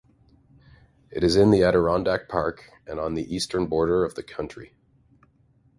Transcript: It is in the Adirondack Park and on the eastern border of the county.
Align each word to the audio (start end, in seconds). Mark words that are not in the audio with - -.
It 1.11 1.23
is 1.23 1.35
in 1.35 1.51
the 1.51 1.61
Adirondack 1.61 2.27
Park 2.27 2.71
and 2.87 2.99
on 2.99 3.13
the 3.13 3.31
eastern 3.31 3.67
border 3.67 4.03
of 4.03 4.15
the 4.15 4.23
county. 4.23 4.73